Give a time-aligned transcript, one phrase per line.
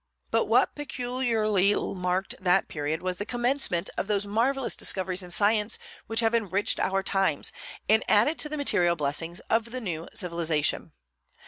[0.31, 5.77] But what peculiarly marked that period was the commencement of those marvellous discoveries in science
[6.07, 7.51] which have enriched our times
[7.87, 10.93] and added to the material blessings of the new civilization.